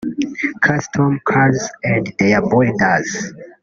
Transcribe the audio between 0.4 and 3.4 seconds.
Custom Cars and their Builders